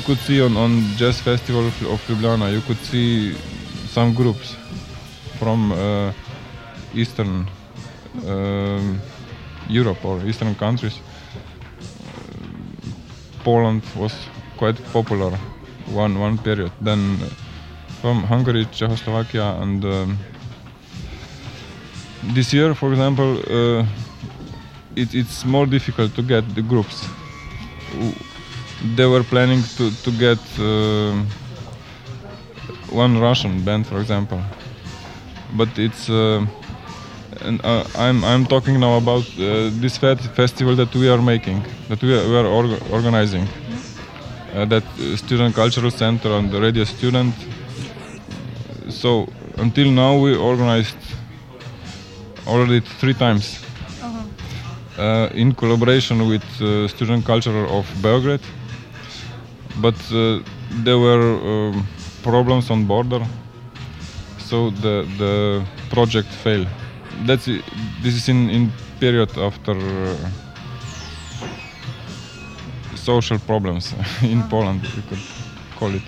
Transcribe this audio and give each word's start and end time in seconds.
you 0.00 0.06
could 0.06 0.18
see 0.24 0.40
on, 0.40 0.56
on 0.56 0.82
Jazz 0.96 1.20
Festival 1.20 1.66
of, 1.66 2.00
Ljubljana, 2.08 2.50
you 2.50 2.62
could 2.62 2.78
see 2.78 3.34
some 3.88 4.14
groups 4.14 4.56
from 5.38 5.72
uh, 5.72 6.12
Eastern 6.94 7.46
um, 8.26 8.98
Europe 9.68 10.02
or 10.04 10.24
Eastern 10.24 10.54
countries. 10.54 10.98
Poland 13.44 13.82
was 13.94 14.14
quite 14.56 14.80
popular 14.92 15.32
one 15.92 16.18
one 16.18 16.38
period. 16.38 16.72
Then 16.80 17.18
from 18.00 18.22
Hungary, 18.22 18.66
Czechoslovakia, 18.72 19.60
and 19.60 19.84
um, 19.84 20.18
this 22.34 22.54
year, 22.54 22.74
for 22.74 22.90
example, 22.92 23.38
uh, 23.50 23.84
it, 24.96 25.14
it's 25.14 25.44
more 25.44 25.66
difficult 25.66 26.14
to 26.14 26.22
get 26.22 26.54
the 26.54 26.62
groups. 26.62 27.04
They 28.82 29.06
were 29.06 29.22
planning 29.22 29.62
to 29.76 29.90
to 30.04 30.10
get 30.10 30.38
uh, 30.58 31.12
one 32.90 33.18
Russian 33.18 33.62
band, 33.64 33.86
for 33.86 34.00
example, 34.00 34.40
but 35.56 35.68
it's. 35.78 36.08
Uh, 36.08 36.46
and 37.42 37.60
uh, 37.64 37.84
I'm 37.94 38.24
I'm 38.24 38.46
talking 38.46 38.80
now 38.80 38.96
about 38.96 39.24
uh, 39.38 39.70
this 39.80 39.96
festival 39.96 40.76
that 40.76 40.94
we 40.94 41.08
are 41.08 41.22
making, 41.22 41.62
that 41.88 42.02
we 42.02 42.12
are, 42.18 42.28
we 42.28 42.36
are 42.36 42.46
org- 42.46 42.82
organizing. 42.90 43.46
Uh, 44.54 44.64
that 44.64 44.82
uh, 44.82 45.16
student 45.16 45.54
cultural 45.54 45.90
center 45.90 46.32
and 46.32 46.50
the 46.50 46.60
radio 46.60 46.84
student. 46.84 47.34
So 48.88 49.28
until 49.58 49.90
now 49.92 50.18
we 50.18 50.34
organized 50.36 50.96
already 52.46 52.80
three 52.80 53.14
times 53.14 53.60
uh, 54.98 55.28
in 55.34 55.54
collaboration 55.54 56.28
with 56.28 56.42
uh, 56.60 56.88
student 56.88 57.24
culture 57.24 57.64
of 57.66 57.86
Belgrade. 58.02 58.40
But 59.80 59.94
uh, 60.12 60.40
there 60.84 60.98
were 60.98 61.22
um, 61.70 61.86
problems 62.22 62.70
on 62.70 62.86
border, 62.86 63.20
so 64.38 64.70
the 64.70 65.06
the 65.18 65.62
project 65.90 66.28
failed. 66.44 66.68
That's 67.26 67.48
i- 67.48 67.62
this 68.02 68.14
is 68.14 68.28
in 68.28 68.50
in 68.50 68.72
period 69.00 69.30
after 69.38 69.72
uh, 69.72 70.16
social 72.96 73.38
problems 73.38 73.94
in 74.22 74.42
Poland, 74.48 74.82
you 74.96 75.02
could 75.08 75.18
call 75.78 75.94
it. 75.94 76.02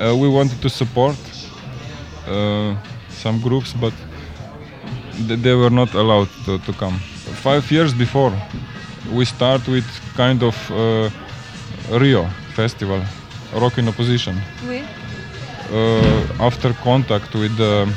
Uh, 0.00 0.16
we 0.16 0.28
wanted 0.28 0.60
to 0.62 0.68
support 0.70 1.16
uh, 2.28 2.74
some 3.10 3.40
groups, 3.40 3.72
but 3.74 3.92
th- 5.28 5.40
they 5.40 5.54
were 5.54 5.70
not 5.70 5.94
allowed 5.94 6.28
to, 6.44 6.58
to 6.58 6.72
come. 6.72 6.98
Five 7.42 7.70
years 7.70 7.92
before, 7.94 8.32
we 9.12 9.24
start 9.24 9.66
with 9.68 9.84
kind 10.16 10.42
of 10.42 10.56
uh, 10.70 11.10
RIO 11.98 12.26
festival, 12.54 13.00
rock 13.54 13.78
in 13.78 13.88
opposition. 13.88 14.36
Oui. 14.68 14.82
Uh, 15.72 16.46
after 16.48 16.72
contact 16.82 17.34
with 17.34 17.56
the 17.56 17.88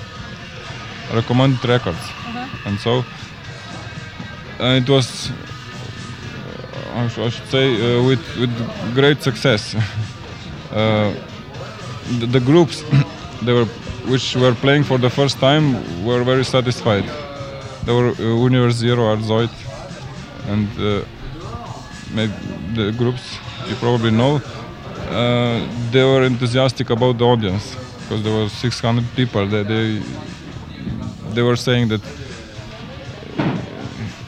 recommended 1.14 1.64
records, 1.66 2.00
and 2.66 2.80
so 2.80 3.04
uh, 4.60 4.80
it 4.82 4.88
was, 4.90 5.30
uh, 5.30 7.00
I, 7.00 7.08
sh- 7.10 7.18
I 7.20 7.30
should 7.30 7.48
say, 7.50 7.66
uh, 7.76 8.04
with 8.08 8.24
with 8.40 8.52
great 8.96 9.22
success. 9.22 9.76
uh, 10.72 11.14
the, 12.20 12.26
the 12.28 12.40
groups 12.40 12.84
they 13.46 13.52
were 13.54 13.66
which 14.08 14.36
were 14.36 14.54
playing 14.54 14.84
for 14.84 14.98
the 15.00 15.10
first 15.10 15.40
time 15.40 15.66
were 16.06 16.24
very 16.24 16.46
satisfied. 16.46 17.06
There 17.86 17.96
were 17.96 18.10
uh, 18.12 18.44
Univers 18.48 18.76
Zero, 18.76 19.06
Art 19.06 19.20
Zoyd, 19.20 19.50
and 20.48 20.68
uh, 20.80 21.04
maybe 22.14 22.34
the 22.76 22.92
groups 22.92 23.38
you 23.68 23.76
probably 23.76 24.12
know. 24.12 24.42
Uh, 25.10 25.68
they 25.92 26.04
were 26.04 26.24
enthusiastic 26.24 26.90
about 26.90 27.18
the 27.18 27.26
audience 27.26 27.76
because 28.02 28.24
there 28.24 28.34
were 28.34 28.50
600 28.50 29.06
people. 29.16 29.48
They 29.48 29.64
they, 29.64 30.02
they 31.34 31.42
were 31.42 31.56
saying 31.56 31.90
that 31.90 32.02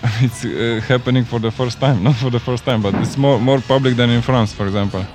it's 0.22 0.46
uh, 0.46 0.82
happening 0.88 1.26
for 1.26 1.40
the 1.40 1.52
first 1.52 1.80
time, 1.80 2.04
not 2.08 2.16
for 2.16 2.30
the 2.30 2.40
first 2.40 2.64
time, 2.66 2.82
but 2.82 2.94
it's 2.96 3.18
more 3.18 3.40
more 3.40 3.62
public 3.62 3.96
than 3.96 4.10
in 4.10 4.22
France, 4.22 4.54
for 4.54 4.66
example. 4.66 5.06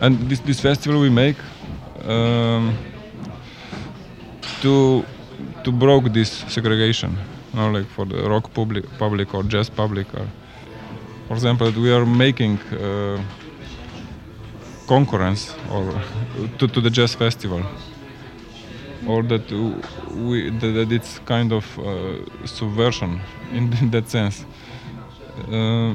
And 0.00 0.28
this 0.30 0.40
this 0.40 0.60
festival 0.60 1.00
we 1.00 1.10
make 1.10 1.36
um, 2.04 2.76
to 4.62 5.04
to 5.64 5.72
broke 5.72 6.12
this 6.12 6.44
segregation, 6.48 7.10
you 7.52 7.58
know, 7.58 7.70
like 7.70 7.86
for 7.88 8.06
the 8.06 8.28
rock 8.28 8.52
public, 8.54 8.84
public 8.98 9.34
or 9.34 9.42
jazz 9.42 9.70
public, 9.70 10.06
or 10.14 10.26
for 11.28 11.34
example, 11.34 11.70
we 11.72 11.92
are 11.92 12.06
making 12.06 12.58
uh, 12.72 13.20
concurrence 14.86 15.54
or 15.70 15.92
to, 16.58 16.68
to 16.68 16.80
the 16.80 16.90
jazz 16.90 17.14
festival, 17.14 17.62
or 19.06 19.22
that 19.22 19.50
we 20.14 20.50
that, 20.50 20.72
that 20.72 20.92
it's 20.92 21.18
kind 21.20 21.52
of 21.52 21.78
uh, 21.78 22.46
subversion 22.46 23.20
in, 23.52 23.72
in 23.80 23.90
that 23.94 24.08
sense. 24.08 24.44
Uh, 25.52 25.94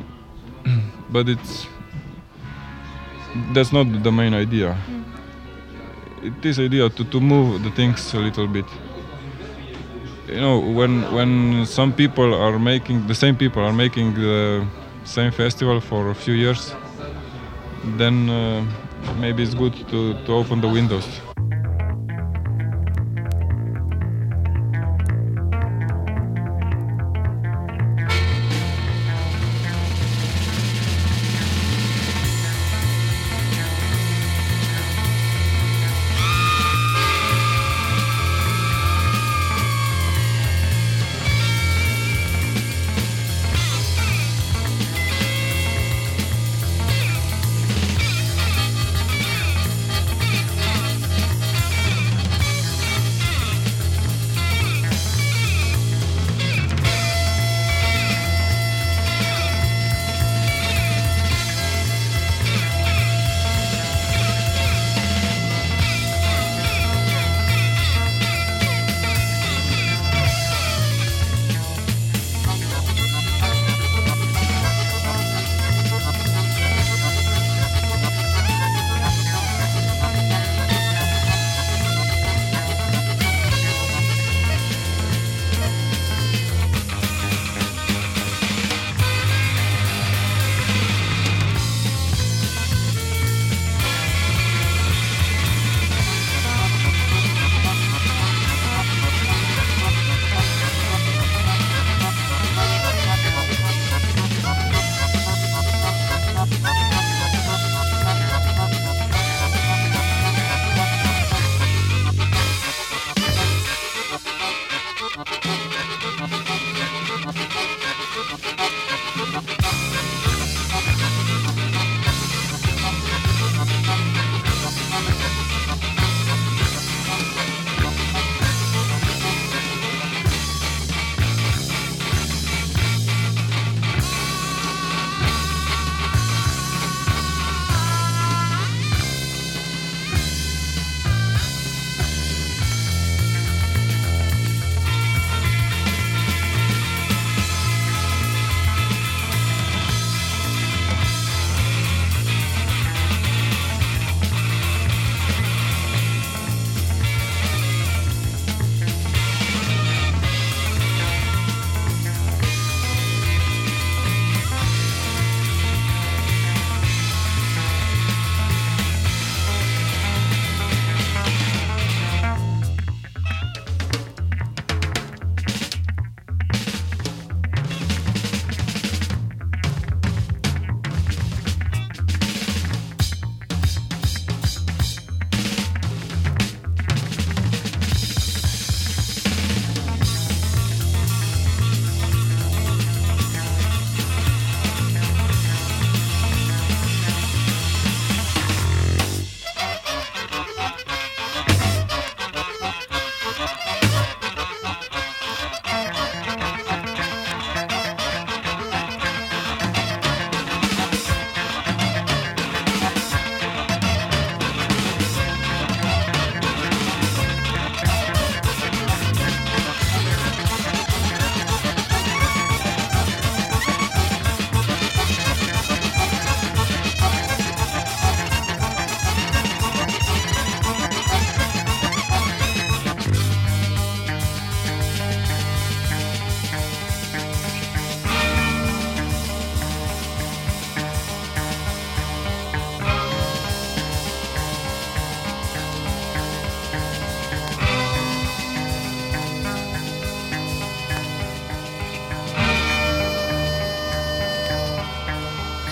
but 1.09 1.27
it's 1.29 1.67
that's 3.53 3.71
not 3.71 4.03
the 4.03 4.11
main 4.11 4.33
idea. 4.33 4.77
It 6.21 6.45
is 6.45 6.59
idea 6.59 6.89
to, 6.89 7.03
to 7.03 7.19
move 7.19 7.63
the 7.63 7.71
things 7.71 8.13
a 8.13 8.19
little 8.19 8.47
bit. 8.47 8.65
You 10.27 10.39
know, 10.39 10.59
when 10.59 11.11
when 11.13 11.65
some 11.65 11.93
people 11.93 12.33
are 12.33 12.59
making 12.59 13.07
the 13.07 13.15
same 13.15 13.35
people 13.35 13.63
are 13.63 13.73
making 13.73 14.13
the 14.13 14.65
same 15.03 15.31
festival 15.31 15.81
for 15.81 16.09
a 16.11 16.15
few 16.15 16.33
years, 16.35 16.75
then 17.83 18.29
uh, 18.29 18.65
maybe 19.19 19.43
it's 19.43 19.53
good 19.53 19.73
to, 19.89 20.13
to 20.25 20.33
open 20.33 20.61
the 20.61 20.67
windows. 20.67 21.30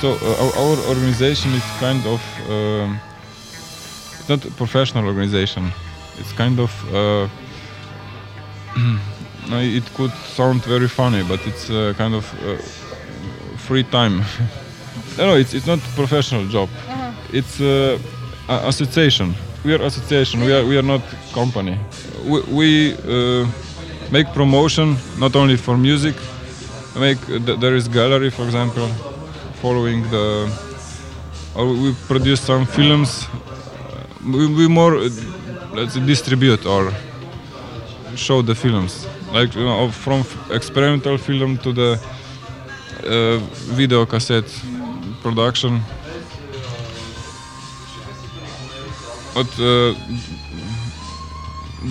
So 0.10 0.16
uh, 0.16 0.44
our, 0.44 0.54
our 0.58 0.78
organization 0.88 1.52
is 1.54 1.64
kind 1.80 2.04
of 2.08 2.22
um, 2.50 3.00
it's 4.20 4.28
not 4.28 4.44
a 4.44 4.50
professional 4.52 5.06
organization. 5.06 5.72
It's 6.18 6.32
kind 6.32 6.60
of 6.60 6.72
uh, 6.92 7.28
it 9.52 9.84
could 9.94 10.12
sound 10.36 10.64
very 10.64 10.88
funny, 10.88 11.22
but 11.24 11.46
it's 11.46 11.70
uh, 11.70 11.94
kind 11.96 12.16
of 12.16 12.26
uh, 12.44 12.58
free 13.68 13.84
time. 13.84 14.24
no, 15.18 15.36
it's 15.36 15.54
it's 15.54 15.68
not 15.68 15.80
professional 15.96 16.48
job. 16.48 16.70
It's 17.32 17.62
uh, 17.62 18.00
a- 18.48 18.68
association. 18.68 19.36
We 19.64 19.76
are 19.76 19.84
association. 19.86 20.42
We 20.42 20.54
are 20.54 20.66
we 20.66 20.76
are 20.78 20.88
not 20.94 21.02
company. 21.34 21.78
We, 22.26 22.42
we 22.60 22.94
uh, 22.94 23.46
make 24.12 24.34
promotion 24.34 24.98
not 25.20 25.36
only 25.36 25.58
for 25.58 25.78
music. 25.78 26.16
Make 26.96 27.24
th- 27.28 27.60
there 27.60 27.76
is 27.76 27.88
gallery, 27.88 28.32
for 28.32 28.44
example, 28.46 28.90
following 29.62 30.04
the. 30.10 30.50
Or 31.56 31.66
we 31.66 31.94
produce 32.08 32.42
some 32.42 32.66
films. 32.66 33.28
We, 34.24 34.48
we 34.48 34.68
more 34.68 34.96
uh, 34.96 35.10
let's 35.74 35.96
distribute 35.96 36.66
or 36.66 36.94
show 38.16 38.42
the 38.42 38.56
films, 38.56 39.08
like 39.32 39.56
you 39.56 39.64
know, 39.64 39.90
from 39.90 40.24
experimental 40.52 41.18
film 41.18 41.58
to 41.60 41.74
the 41.74 42.00
uh, 43.04 43.38
video 43.76 44.06
cassette 44.06 44.50
production. 45.22 45.82
But 49.34 49.48
uh, 49.60 49.96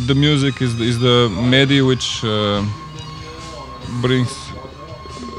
the 0.06 0.14
music 0.14 0.60
is 0.60 0.78
is 0.80 0.98
the 0.98 1.28
media 1.28 1.84
which 1.84 2.22
uh, 2.24 2.62
brings 4.02 4.30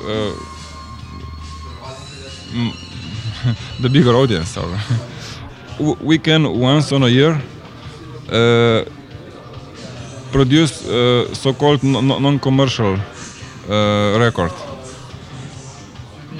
uh, 0.07 0.33
the 3.81 3.89
bigger 3.89 4.15
audience. 4.15 4.57
Or 4.57 4.67
we 6.01 6.17
can 6.17 6.59
once 6.59 6.91
on 6.91 7.03
a 7.03 7.07
year 7.07 7.41
uh, 8.31 8.83
produce 10.31 10.87
uh, 10.87 11.33
so-called 11.33 11.83
non- 11.83 12.07
non- 12.07 12.21
non-commercial 12.21 12.95
uh, 12.95 14.19
record. 14.19 14.51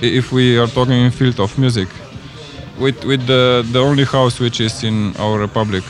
If 0.02 0.32
we 0.32 0.58
are 0.58 0.68
talking 0.68 0.94
in 0.94 1.12
field 1.12 1.40
of 1.40 1.58
music, 1.58 1.90
with 2.80 3.04
with 3.04 3.26
the 3.28 3.66
the 3.72 3.80
only 3.80 4.06
house 4.06 4.40
which 4.40 4.62
is 4.62 4.84
in 4.84 5.14
our 5.18 5.38
republic. 5.40 5.84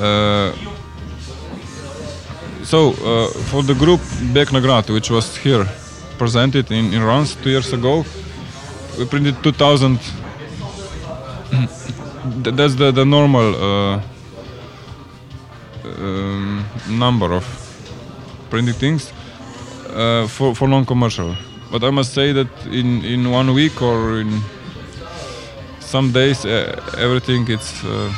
Uh, 0.00 0.52
so 2.64 2.90
uh, 3.04 3.28
for 3.50 3.62
the 3.62 3.74
group 3.74 4.00
Begnagrad, 4.32 4.88
which 4.90 5.10
was 5.10 5.36
here 5.36 5.66
presented 6.18 6.70
in, 6.70 6.92
in 6.94 7.02
Rans 7.04 7.34
two 7.36 7.50
years 7.50 7.72
ago, 7.72 8.04
we 8.98 9.04
printed 9.06 9.42
2,000. 9.42 9.98
That's 12.56 12.74
the, 12.74 12.92
the 12.92 13.04
normal 13.04 13.54
uh, 13.54 14.00
um, 15.84 16.64
number 16.88 17.32
of 17.32 17.44
printing 18.50 18.74
things 18.74 19.12
uh, 19.90 20.26
for, 20.26 20.54
for 20.54 20.68
non-commercial. 20.68 21.36
But 21.70 21.84
I 21.84 21.90
must 21.90 22.14
say 22.14 22.32
that 22.32 22.48
in, 22.66 23.04
in 23.04 23.30
one 23.30 23.52
week 23.52 23.82
or 23.82 24.20
in 24.20 24.40
some 25.80 26.12
days 26.12 26.44
uh, 26.44 26.80
everything 26.98 27.46
uh, 27.50 28.12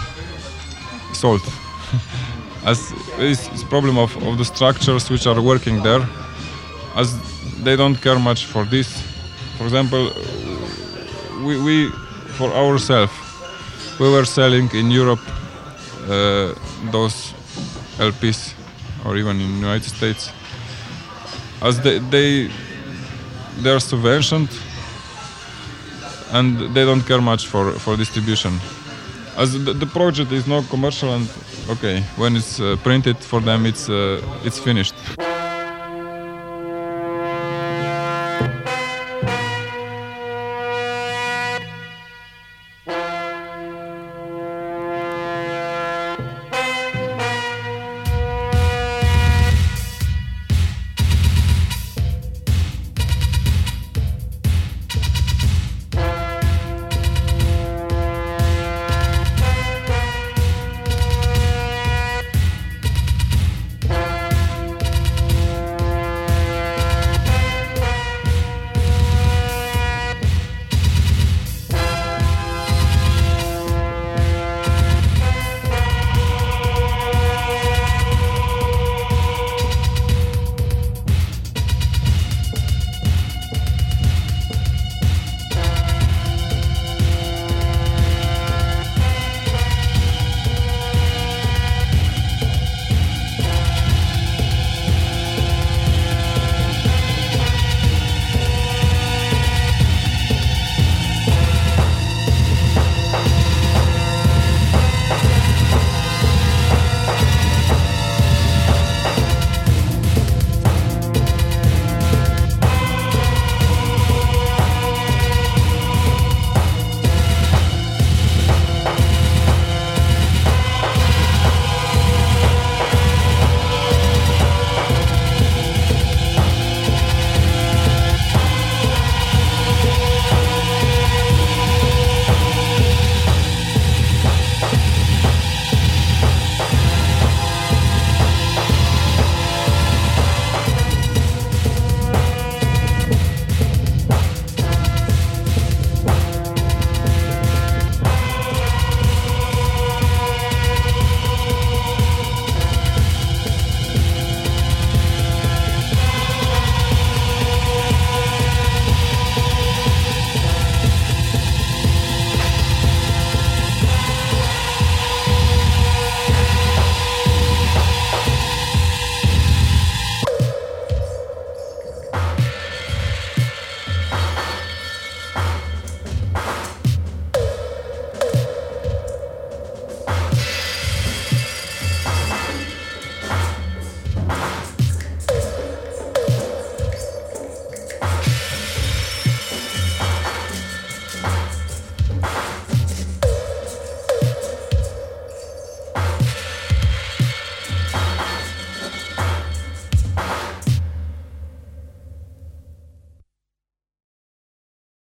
sold. 1.12 1.42
as 2.66 2.92
it's, 3.18 3.48
it's 3.48 3.62
problem 3.64 3.96
of, 3.96 4.16
of 4.26 4.38
the 4.38 4.44
structures 4.44 5.08
which 5.08 5.26
are 5.26 5.40
working 5.40 5.82
there, 5.82 6.06
as 6.96 7.08
they 7.62 7.76
don't 7.76 7.96
care 7.96 8.18
much 8.18 8.44
for 8.46 8.64
this. 8.64 9.02
For 9.56 9.64
example, 9.64 10.10
we, 11.46 11.60
we 11.62 11.90
for 12.38 12.50
ourselves, 12.52 13.12
we 14.00 14.10
were 14.10 14.24
selling 14.24 14.68
in 14.74 14.90
Europe 14.90 15.20
uh, 16.08 16.54
those 16.90 17.32
LPs, 17.98 18.54
or 19.04 19.16
even 19.16 19.40
in 19.40 19.58
United 19.58 19.88
States, 19.88 20.30
as 21.62 21.80
they 21.80 21.98
they 21.98 22.50
they 23.62 23.70
are 23.70 23.80
subventioned 23.80 24.50
and 26.32 26.74
they 26.74 26.84
don't 26.84 27.06
care 27.06 27.20
much 27.20 27.46
for, 27.46 27.72
for 27.72 27.96
distribution. 27.96 28.58
As 29.36 29.52
the, 29.52 29.72
the 29.72 29.86
project 29.86 30.32
is 30.32 30.46
not 30.46 30.68
commercial 30.68 31.14
and 31.14 31.28
okay, 31.70 32.02
when 32.16 32.36
it's 32.36 32.60
uh, 32.60 32.76
printed 32.82 33.16
for 33.18 33.40
them, 33.40 33.66
it's 33.66 33.88
uh, 33.88 34.20
it's 34.44 34.58
finished. 34.58 34.94